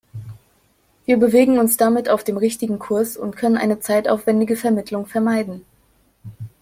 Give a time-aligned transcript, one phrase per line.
[1.05, 5.63] Wir bewegen uns damit auf dem richtigen Kurs und können eine zeitaufwändige Vermittlung vermeiden.